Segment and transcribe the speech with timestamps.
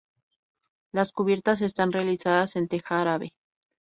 [0.91, 3.33] Las cubiertas están realizadas en teja árabe.